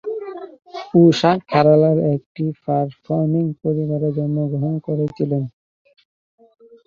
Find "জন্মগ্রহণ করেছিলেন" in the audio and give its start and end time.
4.17-5.43